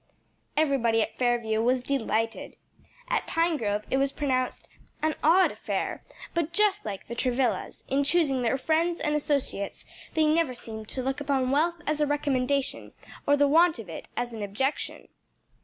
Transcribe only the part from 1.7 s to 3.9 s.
delighted. At Pinegrove